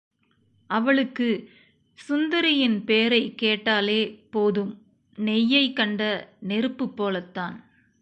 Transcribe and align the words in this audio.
அவளுக்குச் 0.69 1.47
சுந்தரியின் 2.09 2.83
பேரைக் 2.83 3.37
கேட்டாலே 3.37 4.25
போதும் 4.29 4.81
நெய்யைக் 5.17 5.73
கண்ட 5.73 6.01
நெருப்புப் 6.39 6.95
போலத்தான். 6.95 7.57